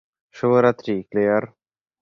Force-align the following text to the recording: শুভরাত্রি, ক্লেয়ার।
শুভরাত্রি, 0.35 0.95
ক্লেয়ার। 1.03 1.43